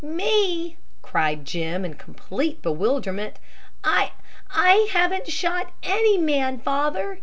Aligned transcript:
"Me!" 0.03 0.77
cried 1.03 1.45
Jim, 1.45 1.85
in 1.85 1.93
complete 1.93 2.59
bewilderment. 2.63 3.37
"I 3.83 4.13
I 4.49 4.87
haven't 4.91 5.27
shot 5.31 5.73
any 5.83 6.17
man, 6.17 6.57
father! 6.59 7.19